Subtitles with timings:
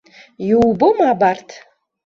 [0.47, 1.49] Иубома абарҭ?